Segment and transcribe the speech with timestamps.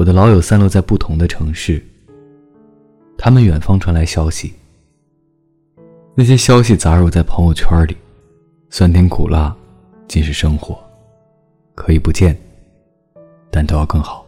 [0.00, 1.84] 我的老友散落在不同的城市，
[3.18, 4.54] 他们远方传来消息。
[6.14, 7.94] 那些消息杂糅在朋友圈里，
[8.70, 9.54] 酸甜苦辣
[10.08, 10.82] 尽是生活，
[11.74, 12.34] 可以不见，
[13.50, 14.24] 但都要更好。